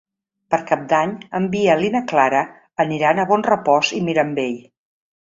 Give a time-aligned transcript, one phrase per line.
[0.53, 2.39] Per Cap d'Any en Biel i na Clara
[2.85, 4.57] aniran a Bonrepòs i Mirambell.